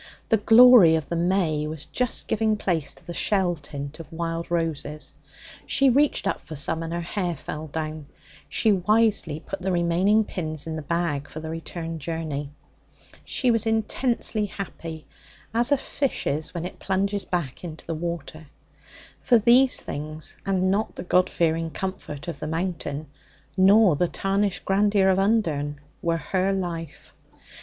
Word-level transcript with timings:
The 0.29 0.37
glory 0.37 0.95
of 0.95 1.09
the 1.09 1.15
may 1.15 1.67
was 1.67 1.85
just 1.85 2.27
giving 2.27 2.57
place 2.57 2.95
to 2.95 3.05
the 3.05 3.13
shell 3.13 3.53
tint 3.55 3.99
of 3.99 4.11
wild 4.11 4.49
roses. 4.49 5.13
She 5.67 5.91
reached 5.91 6.25
up 6.25 6.41
for 6.41 6.55
some, 6.55 6.81
and 6.81 6.91
her 6.91 7.01
hair 7.01 7.35
fell 7.35 7.67
down; 7.67 8.07
she 8.49 8.71
wisely 8.71 9.39
put 9.41 9.61
the 9.61 9.71
remaining 9.71 10.23
pins 10.23 10.65
in 10.65 10.75
the 10.75 10.81
bag 10.81 11.27
for 11.29 11.39
the 11.39 11.51
return 11.51 11.99
journey. 11.99 12.49
She 13.23 13.51
was 13.51 13.67
intensely 13.67 14.47
happy, 14.47 15.05
as 15.53 15.71
a 15.71 15.77
fish 15.77 16.25
is 16.25 16.51
when 16.51 16.65
it 16.65 16.79
plunges 16.79 17.23
back 17.23 17.63
into 17.63 17.85
the 17.85 17.93
water. 17.93 18.47
For 19.19 19.37
these 19.37 19.81
things, 19.83 20.35
and 20.47 20.71
not 20.71 20.95
the 20.95 21.03
God 21.03 21.29
fearing 21.29 21.69
comfort 21.69 22.27
of 22.27 22.39
the 22.39 22.47
Mountain, 22.47 23.05
nor 23.55 23.95
the 23.95 24.07
tarnished 24.07 24.65
grandeur 24.65 25.09
of 25.09 25.19
Undern, 25.19 25.79
were 26.01 26.17
her 26.17 26.51
life. 26.51 27.13